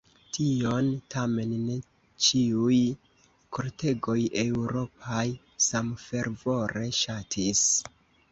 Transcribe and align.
Tion 0.35 0.87
tamen 1.15 1.51
ne 1.65 1.75
ĉiuj 2.27 2.77
kortegoj 3.57 4.17
eŭropaj 4.45 5.27
samfervore 5.69 6.89
ŝatis. 7.03 7.63